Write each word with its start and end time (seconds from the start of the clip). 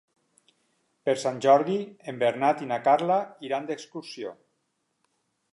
Per 1.09 1.13
Sant 1.23 1.37
Jordi 1.47 1.75
en 2.13 2.17
Bernat 2.25 2.65
i 2.67 2.71
na 2.73 2.81
Carla 2.89 3.21
iran 3.51 3.71
d'excursió. 3.71 4.37